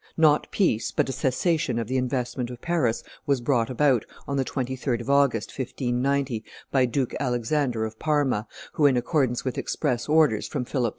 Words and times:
Not 0.17 0.49
peace, 0.49 0.91
but 0.91 1.09
a 1.09 1.11
cessation 1.11 1.77
of 1.77 1.87
the 1.87 1.97
investment 1.97 2.49
of 2.49 2.59
Paris, 2.59 3.03
was 3.27 3.39
brought 3.39 3.69
about, 3.69 4.03
on 4.27 4.35
the 4.35 4.43
23d 4.43 4.99
of 4.99 5.11
August, 5.11 5.51
1590, 5.51 6.43
by 6.71 6.87
Duke 6.87 7.13
Alexander 7.19 7.85
of 7.85 7.99
Parma, 7.99 8.47
who, 8.73 8.87
in 8.87 8.97
accordance 8.97 9.45
with 9.45 9.59
express 9.59 10.09
orders 10.09 10.47
from 10.47 10.65
Philip 10.65 10.89
II. 10.89 10.89